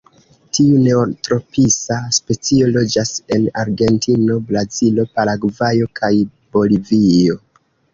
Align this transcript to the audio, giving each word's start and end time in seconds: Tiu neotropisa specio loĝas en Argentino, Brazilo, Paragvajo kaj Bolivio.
Tiu 0.57 0.77
neotropisa 0.85 1.99
specio 2.19 2.71
loĝas 2.77 3.13
en 3.37 3.47
Argentino, 3.67 4.41
Brazilo, 4.51 5.09
Paragvajo 5.17 5.95
kaj 6.03 6.15
Bolivio. 6.59 7.43